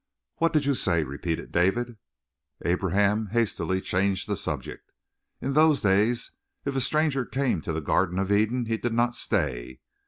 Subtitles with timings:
[0.37, 1.97] "What did you say?" repeated David.
[2.65, 4.91] Abraham hastily changed the subject.
[5.41, 6.31] "In those days
[6.65, 9.79] if a stranger came to the Garden of Eden he did not stay.